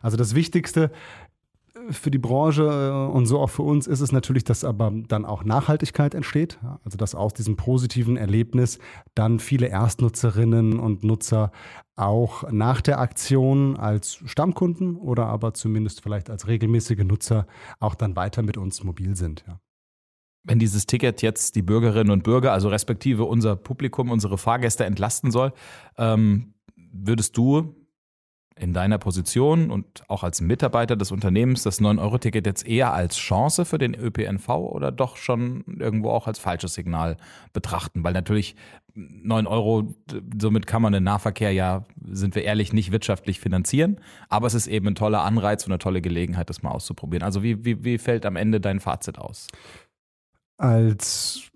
also 0.02 0.16
das 0.16 0.36
Wichtigste 0.36 0.51
Wichtigste 0.52 0.90
für 1.90 2.10
die 2.10 2.18
Branche 2.18 2.64
äh, 2.64 3.12
und 3.12 3.24
so 3.24 3.40
auch 3.40 3.48
für 3.48 3.62
uns 3.62 3.86
ist 3.86 4.00
es 4.00 4.12
natürlich, 4.12 4.44
dass 4.44 4.62
aber 4.62 4.92
dann 5.08 5.24
auch 5.24 5.44
Nachhaltigkeit 5.44 6.14
entsteht. 6.14 6.58
Also 6.84 6.98
dass 6.98 7.14
aus 7.14 7.32
diesem 7.32 7.56
positiven 7.56 8.18
Erlebnis 8.18 8.78
dann 9.14 9.38
viele 9.38 9.68
Erstnutzerinnen 9.68 10.78
und 10.78 11.02
Nutzer 11.02 11.50
auch 11.96 12.50
nach 12.50 12.82
der 12.82 13.00
Aktion 13.00 13.76
als 13.76 14.20
Stammkunden 14.26 14.96
oder 14.96 15.26
aber 15.26 15.54
zumindest 15.54 16.02
vielleicht 16.02 16.28
als 16.28 16.46
regelmäßige 16.46 17.04
Nutzer 17.04 17.46
auch 17.80 17.94
dann 17.94 18.16
weiter 18.16 18.42
mit 18.42 18.58
uns 18.58 18.84
mobil 18.84 19.16
sind. 19.16 19.44
Ja. 19.48 19.58
Wenn 20.44 20.58
dieses 20.58 20.84
Ticket 20.86 21.22
jetzt 21.22 21.56
die 21.56 21.62
Bürgerinnen 21.62 22.10
und 22.10 22.22
Bürger, 22.22 22.52
also 22.52 22.68
respektive 22.68 23.24
unser 23.24 23.56
Publikum, 23.56 24.10
unsere 24.10 24.36
Fahrgäste 24.36 24.84
entlasten 24.84 25.30
soll, 25.30 25.52
ähm, 25.96 26.54
würdest 26.76 27.36
du 27.38 27.81
in 28.56 28.72
deiner 28.72 28.98
Position 28.98 29.70
und 29.70 30.02
auch 30.08 30.22
als 30.22 30.40
Mitarbeiter 30.40 30.96
des 30.96 31.10
Unternehmens 31.10 31.62
das 31.62 31.80
9-Euro-Ticket 31.80 32.46
jetzt 32.46 32.66
eher 32.66 32.92
als 32.92 33.16
Chance 33.16 33.64
für 33.64 33.78
den 33.78 33.94
ÖPNV 33.94 34.48
oder 34.48 34.92
doch 34.92 35.16
schon 35.16 35.64
irgendwo 35.78 36.10
auch 36.10 36.26
als 36.26 36.38
falsches 36.38 36.74
Signal 36.74 37.16
betrachten? 37.52 38.04
Weil 38.04 38.12
natürlich 38.12 38.56
9 38.94 39.46
Euro, 39.46 39.94
somit 40.38 40.66
kann 40.66 40.82
man 40.82 40.92
den 40.92 41.04
Nahverkehr 41.04 41.52
ja, 41.52 41.84
sind 42.04 42.34
wir 42.34 42.44
ehrlich, 42.44 42.72
nicht 42.72 42.92
wirtschaftlich 42.92 43.40
finanzieren, 43.40 43.98
aber 44.28 44.46
es 44.46 44.54
ist 44.54 44.66
eben 44.66 44.88
ein 44.88 44.94
toller 44.94 45.22
Anreiz 45.22 45.64
und 45.64 45.72
eine 45.72 45.78
tolle 45.78 46.02
Gelegenheit, 46.02 46.50
das 46.50 46.62
mal 46.62 46.70
auszuprobieren. 46.70 47.22
Also 47.22 47.42
wie, 47.42 47.64
wie, 47.64 47.84
wie 47.84 47.98
fällt 47.98 48.26
am 48.26 48.36
Ende 48.36 48.60
dein 48.60 48.80
Fazit 48.80 49.18
aus? 49.18 49.48
Als 50.62 51.50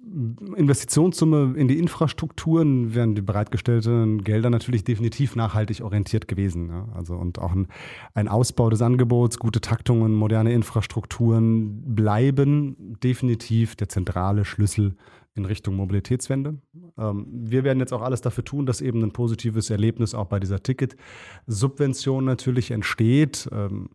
Investitionssumme 0.56 1.54
in 1.56 1.68
die 1.68 1.78
Infrastrukturen 1.78 2.92
wären 2.92 3.14
die 3.14 3.22
bereitgestellten 3.22 4.24
Gelder 4.24 4.50
natürlich 4.50 4.82
definitiv 4.82 5.36
nachhaltig 5.36 5.80
orientiert 5.80 6.26
gewesen. 6.26 6.70
Ja. 6.70 6.88
Also 6.92 7.14
und 7.14 7.38
auch 7.38 7.52
ein, 7.52 7.68
ein, 8.14 8.26
Ausbau 8.26 8.68
des 8.68 8.82
Angebots, 8.82 9.38
gute 9.38 9.60
Taktungen, 9.60 10.12
moderne 10.12 10.52
Infrastrukturen 10.52 11.94
bleiben 11.94 12.96
definitiv 13.00 13.76
der 13.76 13.88
zentrale 13.88 14.44
Schlüssel 14.44 14.96
in 15.36 15.44
Richtung 15.44 15.76
Mobilitätswende. 15.76 16.56
Ähm, 16.98 17.28
wir 17.30 17.62
werden 17.62 17.78
jetzt 17.78 17.92
auch 17.92 18.02
alles 18.02 18.22
dafür 18.22 18.44
tun, 18.44 18.66
dass 18.66 18.80
eben 18.80 19.04
ein 19.04 19.12
positives 19.12 19.70
Erlebnis 19.70 20.14
auch 20.14 20.26
bei 20.26 20.40
dieser 20.40 20.64
Ticket-Subvention 20.64 22.24
natürlich 22.24 22.72
entsteht. 22.72 23.48
Ähm, 23.52 23.90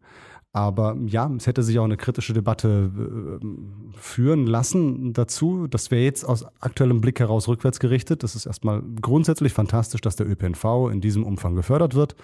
aber 0.53 0.97
ja, 1.05 1.31
es 1.37 1.47
hätte 1.47 1.63
sich 1.63 1.79
auch 1.79 1.85
eine 1.85 1.95
kritische 1.95 2.33
Debatte 2.33 2.91
äh, 3.41 3.45
führen 3.97 4.45
lassen 4.45 5.13
dazu. 5.13 5.67
Das 5.67 5.91
wäre 5.91 6.03
jetzt 6.03 6.25
aus 6.25 6.45
aktuellem 6.59 6.99
Blick 6.99 7.19
heraus 7.19 7.47
rückwärts 7.47 7.79
gerichtet. 7.79 8.23
Das 8.23 8.35
ist 8.35 8.45
erstmal 8.45 8.83
grundsätzlich 9.01 9.53
fantastisch, 9.53 10.01
dass 10.01 10.17
der 10.17 10.29
ÖPNV 10.29 10.89
in 10.91 10.99
diesem 10.99 11.23
Umfang 11.23 11.55
gefördert 11.55 11.95
wird. 11.95 12.15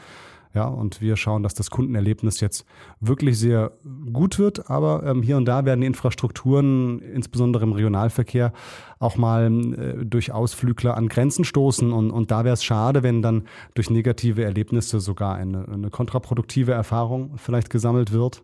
Ja, 0.57 0.65
und 0.65 1.01
wir 1.01 1.17
schauen, 1.17 1.43
dass 1.43 1.53
das 1.53 1.69
Kundenerlebnis 1.69 2.39
jetzt 2.39 2.65
wirklich 2.99 3.37
sehr 3.37 3.73
gut 4.11 4.39
wird. 4.39 4.71
Aber 4.71 5.03
ähm, 5.05 5.21
hier 5.21 5.37
und 5.37 5.45
da 5.45 5.65
werden 5.65 5.81
die 5.81 5.85
Infrastrukturen, 5.85 6.97
insbesondere 6.97 7.63
im 7.63 7.73
Regionalverkehr, 7.73 8.53
auch 8.97 9.17
mal 9.17 9.51
äh, 9.51 10.03
durch 10.03 10.31
Ausflügler 10.31 10.97
an 10.97 11.09
Grenzen 11.09 11.45
stoßen. 11.45 11.93
Und, 11.93 12.09
und 12.09 12.31
da 12.31 12.43
wäre 12.43 12.55
es 12.55 12.63
schade, 12.63 13.03
wenn 13.03 13.21
dann 13.21 13.43
durch 13.75 13.91
negative 13.91 14.43
Erlebnisse 14.43 14.99
sogar 14.99 15.35
eine, 15.35 15.67
eine 15.67 15.91
kontraproduktive 15.91 16.71
Erfahrung 16.71 17.37
vielleicht 17.37 17.69
gesammelt 17.69 18.11
wird. 18.11 18.43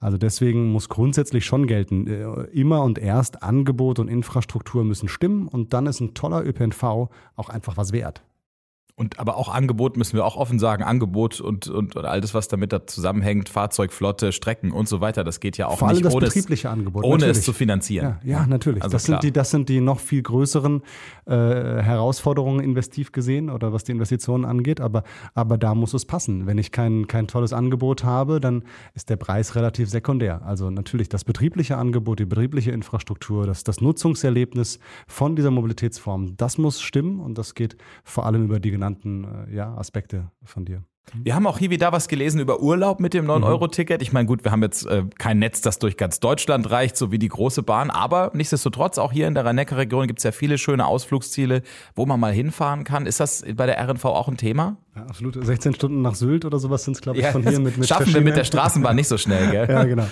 Also 0.00 0.18
deswegen 0.18 0.70
muss 0.70 0.90
grundsätzlich 0.90 1.46
schon 1.46 1.66
gelten, 1.66 2.06
äh, 2.06 2.24
immer 2.52 2.82
und 2.82 2.98
erst 2.98 3.42
Angebot 3.42 4.00
und 4.00 4.08
Infrastruktur 4.08 4.84
müssen 4.84 5.08
stimmen. 5.08 5.48
Und 5.48 5.72
dann 5.72 5.86
ist 5.86 6.00
ein 6.00 6.12
toller 6.12 6.44
ÖPNV 6.44 7.08
auch 7.36 7.48
einfach 7.48 7.78
was 7.78 7.94
wert. 7.94 8.22
Und 8.96 9.18
aber 9.18 9.36
auch 9.36 9.48
Angebot 9.52 9.96
müssen 9.96 10.14
wir 10.14 10.24
auch 10.24 10.36
offen 10.36 10.60
sagen, 10.60 10.84
Angebot 10.84 11.40
und, 11.40 11.66
und, 11.66 11.96
und 11.96 12.04
all 12.04 12.20
das, 12.20 12.32
was 12.32 12.46
damit 12.46 12.72
da 12.72 12.86
zusammenhängt, 12.86 13.48
Fahrzeugflotte, 13.48 14.30
Strecken 14.30 14.70
und 14.70 14.88
so 14.88 15.00
weiter, 15.00 15.24
das 15.24 15.40
geht 15.40 15.56
ja 15.56 15.66
auch 15.66 15.78
Vor 15.78 15.88
allem 15.88 15.96
nicht 15.96 16.06
das 16.06 16.14
ohne, 16.14 16.26
betriebliche 16.26 16.70
Angebot, 16.70 17.02
ohne 17.02 17.14
natürlich. 17.14 17.38
es 17.38 17.44
zu 17.44 17.52
finanzieren. 17.52 18.18
Ja, 18.22 18.38
ja 18.38 18.46
natürlich. 18.46 18.84
Also 18.84 18.92
das, 18.92 19.04
klar. 19.06 19.20
sind 19.20 19.28
die, 19.28 19.32
das 19.32 19.50
sind 19.50 19.68
die 19.68 19.80
noch 19.80 19.98
viel 19.98 20.22
größeren 20.22 20.82
äh, 21.26 21.32
Herausforderungen 21.32 22.60
investiv 22.60 23.10
gesehen 23.10 23.50
oder 23.50 23.72
was 23.72 23.82
die 23.82 23.90
Investitionen 23.90 24.44
angeht. 24.44 24.80
Aber, 24.80 25.02
aber 25.34 25.58
da 25.58 25.74
muss 25.74 25.92
es 25.92 26.04
passen. 26.04 26.46
Wenn 26.46 26.58
ich 26.58 26.70
kein, 26.70 27.08
kein 27.08 27.26
tolles 27.26 27.52
Angebot 27.52 28.04
habe, 28.04 28.40
dann 28.40 28.62
ist 28.94 29.10
der 29.10 29.16
Preis 29.16 29.56
relativ 29.56 29.90
sekundär. 29.90 30.42
Also 30.46 30.70
natürlich 30.70 31.08
das 31.08 31.24
betriebliche 31.24 31.76
Angebot, 31.78 32.20
die 32.20 32.26
betriebliche 32.26 32.70
Infrastruktur, 32.70 33.44
das, 33.44 33.64
das 33.64 33.80
Nutzungserlebnis 33.80 34.78
von 35.08 35.34
dieser 35.34 35.50
Mobilitätsform, 35.50 36.36
das 36.36 36.58
muss 36.58 36.80
stimmen 36.80 37.18
und 37.18 37.38
das 37.38 37.56
geht 37.56 37.76
vor 38.04 38.26
allem 38.26 38.44
über 38.44 38.60
die 38.60 38.70
genannten 38.84 39.48
äh, 39.48 39.54
ja, 39.54 39.74
Aspekte 39.76 40.30
von 40.44 40.64
dir. 40.64 40.84
Wir 41.22 41.34
haben 41.34 41.46
auch 41.46 41.58
hier 41.58 41.68
wieder 41.68 41.92
was 41.92 42.08
gelesen 42.08 42.40
über 42.40 42.60
Urlaub 42.60 42.98
mit 42.98 43.12
dem 43.12 43.26
9-Euro-Ticket. 43.26 44.00
Ich 44.00 44.12
meine, 44.12 44.26
gut, 44.26 44.42
wir 44.42 44.50
haben 44.50 44.62
jetzt 44.62 44.86
äh, 44.86 45.04
kein 45.18 45.38
Netz, 45.38 45.60
das 45.60 45.78
durch 45.78 45.98
ganz 45.98 46.18
Deutschland 46.18 46.70
reicht, 46.70 46.96
so 46.96 47.12
wie 47.12 47.18
die 47.18 47.28
große 47.28 47.62
Bahn, 47.62 47.90
aber 47.90 48.30
nichtsdestotrotz, 48.32 48.96
auch 48.96 49.12
hier 49.12 49.28
in 49.28 49.34
der 49.34 49.44
Rhein-Neckar-Region 49.44 50.06
gibt 50.06 50.20
es 50.20 50.24
ja 50.24 50.32
viele 50.32 50.56
schöne 50.56 50.86
Ausflugsziele, 50.86 51.62
wo 51.94 52.06
man 52.06 52.18
mal 52.18 52.32
hinfahren 52.32 52.84
kann. 52.84 53.04
Ist 53.04 53.20
das 53.20 53.44
bei 53.54 53.66
der 53.66 53.78
RNV 53.86 54.04
auch 54.06 54.28
ein 54.28 54.38
Thema? 54.38 54.78
Ja, 54.96 55.02
absolut. 55.06 55.44
16 55.44 55.74
Stunden 55.74 56.02
nach 56.02 56.14
Sylt 56.14 56.44
oder 56.44 56.60
sowas 56.60 56.84
sind 56.84 56.94
es, 56.94 57.02
glaube 57.02 57.18
ich, 57.18 57.26
von 57.26 57.42
hier 57.42 57.58
mit, 57.58 57.76
mit 57.76 57.88
schaffen 57.88 58.14
wir 58.14 58.20
mit 58.20 58.36
der 58.36 58.44
Straßenbahn 58.44 58.94
nicht 58.94 59.08
so 59.08 59.18
schnell, 59.18 59.50
gell? 59.50 59.66
ja, 59.68 59.82
genau. 59.82 60.06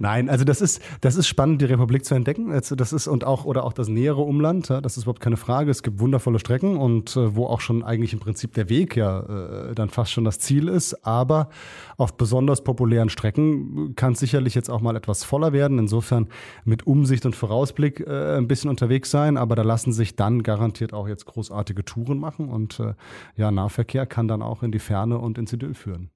Nein, 0.00 0.28
also 0.28 0.44
das 0.44 0.60
ist, 0.60 0.82
das 1.02 1.14
ist 1.14 1.28
spannend, 1.28 1.60
die 1.60 1.66
Republik 1.66 2.04
zu 2.04 2.16
entdecken. 2.16 2.50
Das 2.50 2.92
ist 2.92 3.06
und 3.06 3.24
auch 3.24 3.44
oder 3.44 3.62
auch 3.62 3.72
das 3.72 3.86
nähere 3.86 4.22
Umland, 4.22 4.70
ja, 4.70 4.80
das 4.80 4.96
ist 4.96 5.04
überhaupt 5.04 5.20
keine 5.20 5.36
Frage. 5.36 5.70
Es 5.70 5.84
gibt 5.84 6.00
wundervolle 6.00 6.40
Strecken 6.40 6.76
und 6.76 7.16
äh, 7.16 7.36
wo 7.36 7.46
auch 7.46 7.60
schon 7.60 7.84
eigentlich 7.84 8.12
im 8.12 8.18
Prinzip 8.18 8.54
der 8.54 8.68
Weg 8.68 8.96
ja 8.96 9.20
äh, 9.20 9.74
dann 9.74 9.88
fast 9.88 10.10
schon 10.10 10.24
das 10.24 10.40
Ziel 10.40 10.66
ist. 10.66 11.06
Aber 11.06 11.48
auf 11.96 12.16
besonders 12.16 12.64
populären 12.64 13.10
Strecken 13.10 13.94
kann 13.94 14.14
es 14.14 14.18
sicherlich 14.18 14.56
jetzt 14.56 14.68
auch 14.68 14.80
mal 14.80 14.96
etwas 14.96 15.22
voller 15.22 15.52
werden. 15.52 15.78
Insofern 15.78 16.26
mit 16.64 16.88
Umsicht 16.88 17.24
und 17.24 17.36
Vorausblick 17.36 18.00
äh, 18.00 18.36
ein 18.36 18.48
bisschen 18.48 18.68
unterwegs 18.68 19.12
sein. 19.12 19.36
Aber 19.36 19.54
da 19.54 19.62
lassen 19.62 19.92
sich 19.92 20.16
dann 20.16 20.42
garantiert 20.42 20.92
auch 20.92 21.06
jetzt 21.06 21.26
großartige 21.26 21.84
Touren 21.84 22.18
machen 22.18 22.48
und 22.48 22.80
äh, 22.80 22.94
ja, 23.36 23.52
Nahverkehr 23.52 24.06
kann 24.06 24.23
dann 24.28 24.42
auch 24.42 24.62
in 24.62 24.72
die 24.72 24.78
Ferne 24.78 25.18
und 25.18 25.38
ins 25.38 25.52
Idyll 25.52 25.74
führen. 25.74 26.10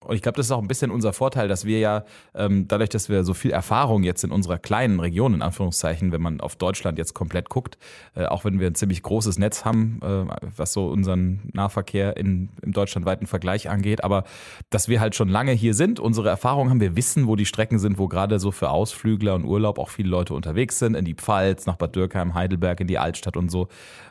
Und 0.00 0.14
ich 0.14 0.22
glaube, 0.22 0.36
das 0.36 0.46
ist 0.46 0.52
auch 0.52 0.62
ein 0.62 0.68
bisschen 0.68 0.92
unser 0.92 1.12
Vorteil, 1.12 1.48
dass 1.48 1.64
wir 1.64 1.80
ja 1.80 2.04
ähm, 2.32 2.68
dadurch, 2.68 2.88
dass 2.88 3.08
wir 3.08 3.24
so 3.24 3.34
viel 3.34 3.50
Erfahrung 3.50 4.04
jetzt 4.04 4.22
in 4.22 4.30
unserer 4.30 4.56
kleinen 4.56 5.00
Region, 5.00 5.34
in 5.34 5.42
Anführungszeichen, 5.42 6.12
wenn 6.12 6.22
man 6.22 6.40
auf 6.40 6.54
Deutschland 6.54 6.98
jetzt 6.98 7.14
komplett 7.14 7.48
guckt, 7.48 7.78
äh, 8.14 8.24
auch 8.26 8.44
wenn 8.44 8.60
wir 8.60 8.68
ein 8.68 8.76
ziemlich 8.76 9.02
großes 9.02 9.38
Netz 9.38 9.64
haben, 9.64 9.98
äh, 10.02 10.24
was 10.56 10.72
so 10.72 10.86
unseren 10.86 11.50
Nahverkehr 11.52 12.16
in, 12.16 12.50
im 12.62 12.72
deutschlandweiten 12.72 13.26
Vergleich 13.26 13.68
angeht, 13.68 14.04
aber 14.04 14.22
dass 14.70 14.88
wir 14.88 15.00
halt 15.00 15.16
schon 15.16 15.28
lange 15.28 15.50
hier 15.50 15.74
sind, 15.74 15.98
unsere 15.98 16.28
Erfahrung 16.28 16.70
haben, 16.70 16.80
wir 16.80 16.94
wissen, 16.94 17.26
wo 17.26 17.34
die 17.34 17.46
Strecken 17.46 17.80
sind, 17.80 17.98
wo 17.98 18.06
gerade 18.06 18.38
so 18.38 18.52
für 18.52 18.70
Ausflügler 18.70 19.34
und 19.34 19.44
Urlaub 19.44 19.80
auch 19.80 19.88
viele 19.88 20.10
Leute 20.10 20.32
unterwegs 20.32 20.78
sind, 20.78 20.94
in 20.94 21.04
die 21.04 21.14
Pfalz, 21.14 21.66
nach 21.66 21.76
Bad 21.76 21.96
Dürkheim, 21.96 22.34
Heidelberg, 22.34 22.80
in 22.80 22.86
die 22.86 22.98
Altstadt 22.98 23.36
und 23.36 23.50
so. 23.50 23.66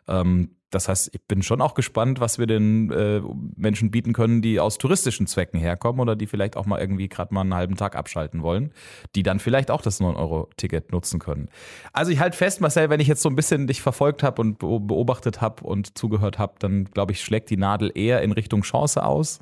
Ähm, 0.09 0.49
das 0.69 0.89
heißt, 0.89 1.11
ich 1.13 1.21
bin 1.27 1.43
schon 1.43 1.61
auch 1.61 1.73
gespannt, 1.75 2.19
was 2.19 2.39
wir 2.39 2.47
den 2.47 2.91
äh, 2.91 3.21
Menschen 3.55 3.89
bieten 3.89 4.13
können, 4.13 4.41
die 4.41 4.59
aus 4.59 4.77
touristischen 4.77 5.25
Zwecken 5.27 5.59
herkommen 5.59 6.01
oder 6.01 6.15
die 6.15 6.27
vielleicht 6.27 6.57
auch 6.57 6.65
mal 6.65 6.79
irgendwie 6.79 7.07
gerade 7.07 7.33
mal 7.33 7.41
einen 7.41 7.53
halben 7.53 7.75
Tag 7.75 7.95
abschalten 7.95 8.43
wollen, 8.43 8.73
die 9.15 9.23
dann 9.23 9.39
vielleicht 9.39 9.71
auch 9.71 9.81
das 9.81 10.01
9-Euro-Ticket 10.01 10.91
nutzen 10.91 11.19
können. 11.19 11.49
Also 11.93 12.11
ich 12.11 12.19
halte 12.19 12.35
fest, 12.37 12.59
Marcel, 12.61 12.89
wenn 12.89 12.99
ich 12.99 13.07
jetzt 13.07 13.21
so 13.21 13.29
ein 13.29 13.35
bisschen 13.35 13.67
dich 13.67 13.81
verfolgt 13.81 14.23
habe 14.23 14.41
und 14.41 14.59
beo- 14.61 14.85
beobachtet 14.85 15.41
habe 15.41 15.63
und 15.63 15.97
zugehört 15.97 16.37
habe, 16.37 16.55
dann 16.59 16.85
glaube 16.85 17.13
ich, 17.13 17.21
schlägt 17.21 17.49
die 17.49 17.57
Nadel 17.57 17.91
eher 17.95 18.21
in 18.21 18.31
Richtung 18.33 18.61
Chance 18.61 19.03
aus. 19.03 19.39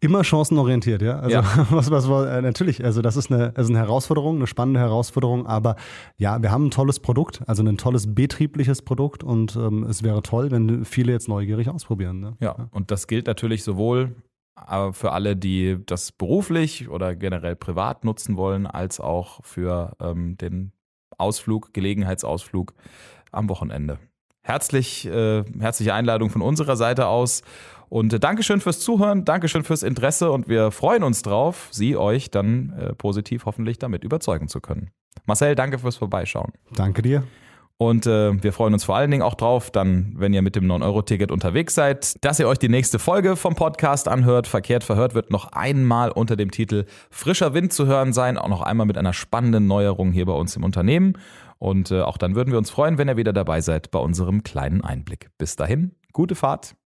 Immer 0.00 0.24
chancenorientiert, 0.24 1.02
ja. 1.02 1.18
Also 1.20 1.36
Ja. 1.36 1.42
was, 1.70 1.90
was, 1.90 2.08
was 2.08 2.26
äh, 2.26 2.42
natürlich, 2.42 2.84
also 2.84 3.02
das 3.02 3.16
ist 3.16 3.30
eine, 3.30 3.52
ist 3.56 3.68
eine 3.68 3.78
Herausforderung, 3.78 4.36
eine 4.36 4.46
spannende 4.46 4.80
Herausforderung, 4.80 5.46
aber 5.46 5.76
ja, 6.16 6.42
wir 6.42 6.50
haben 6.50 6.66
ein 6.66 6.70
tolles 6.70 7.00
Produkt, 7.00 7.42
also 7.46 7.62
ein 7.62 7.78
tolles 7.78 8.14
betriebliches 8.14 8.82
Produkt 8.82 9.22
und 9.22 9.56
ähm, 9.56 9.84
es 9.84 10.02
wäre 10.02 10.22
toll, 10.22 10.50
wenn 10.50 10.84
viele 10.84 11.12
jetzt 11.12 11.28
neugierig 11.28 11.68
ausprobieren. 11.68 12.20
Ne? 12.20 12.36
Ja, 12.40 12.68
und 12.72 12.90
das 12.90 13.06
gilt 13.06 13.26
natürlich 13.26 13.62
sowohl 13.62 14.16
äh, 14.68 14.92
für 14.92 15.12
alle, 15.12 15.36
die 15.36 15.78
das 15.86 16.12
beruflich 16.12 16.88
oder 16.88 17.14
generell 17.14 17.56
privat 17.56 18.04
nutzen 18.04 18.36
wollen, 18.36 18.66
als 18.66 19.00
auch 19.00 19.44
für 19.44 19.96
ähm, 20.00 20.36
den 20.36 20.72
Ausflug, 21.18 21.72
Gelegenheitsausflug 21.72 22.74
am 23.30 23.48
Wochenende. 23.48 23.98
Herzlich, 24.42 25.06
äh, 25.06 25.44
herzliche 25.58 25.94
Einladung 25.94 26.30
von 26.30 26.42
unserer 26.42 26.76
Seite 26.76 27.06
aus. 27.06 27.42
Und 27.90 28.12
äh, 28.12 28.20
Dankeschön 28.20 28.60
fürs 28.60 28.80
Zuhören, 28.80 29.26
Dankeschön 29.26 29.64
fürs 29.64 29.82
Interesse 29.82 30.30
und 30.30 30.48
wir 30.48 30.70
freuen 30.70 31.02
uns 31.02 31.22
drauf, 31.22 31.68
Sie 31.72 31.96
euch 31.96 32.30
dann 32.30 32.72
äh, 32.78 32.94
positiv 32.94 33.44
hoffentlich 33.44 33.78
damit 33.78 34.04
überzeugen 34.04 34.48
zu 34.48 34.60
können. 34.60 34.90
Marcel, 35.26 35.54
danke 35.54 35.78
fürs 35.78 35.96
Vorbeischauen. 35.96 36.52
Danke 36.74 37.02
dir. 37.02 37.24
Und 37.76 38.06
äh, 38.06 38.42
wir 38.42 38.52
freuen 38.52 38.74
uns 38.74 38.84
vor 38.84 38.94
allen 38.94 39.10
Dingen 39.10 39.22
auch 39.22 39.34
drauf, 39.34 39.70
dann, 39.70 40.12
wenn 40.16 40.34
ihr 40.34 40.42
mit 40.42 40.54
dem 40.54 40.66
9-Euro-Ticket 40.66 41.32
unterwegs 41.32 41.74
seid, 41.74 42.22
dass 42.22 42.38
ihr 42.38 42.46
euch 42.46 42.58
die 42.58 42.68
nächste 42.68 42.98
Folge 42.98 43.36
vom 43.36 43.54
Podcast 43.54 44.06
anhört. 44.06 44.46
Verkehrt 44.46 44.84
verhört 44.84 45.14
wird 45.14 45.30
noch 45.30 45.52
einmal 45.52 46.10
unter 46.10 46.36
dem 46.36 46.50
Titel 46.50 46.84
Frischer 47.10 47.54
Wind 47.54 47.72
zu 47.72 47.86
hören 47.86 48.12
sein, 48.12 48.36
auch 48.36 48.48
noch 48.48 48.60
einmal 48.60 48.86
mit 48.86 48.98
einer 48.98 49.14
spannenden 49.14 49.66
Neuerung 49.66 50.12
hier 50.12 50.26
bei 50.26 50.34
uns 50.34 50.54
im 50.56 50.62
Unternehmen. 50.62 51.14
Und 51.58 51.90
äh, 51.90 52.02
auch 52.02 52.18
dann 52.18 52.34
würden 52.34 52.50
wir 52.50 52.58
uns 52.58 52.70
freuen, 52.70 52.98
wenn 52.98 53.08
ihr 53.08 53.16
wieder 53.16 53.32
dabei 53.32 53.62
seid 53.62 53.90
bei 53.90 53.98
unserem 53.98 54.42
kleinen 54.42 54.84
Einblick. 54.84 55.30
Bis 55.38 55.56
dahin, 55.56 55.92
gute 56.12 56.34
Fahrt. 56.34 56.74